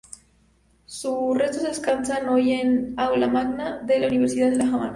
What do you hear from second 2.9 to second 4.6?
Aula Magna de la Universidad de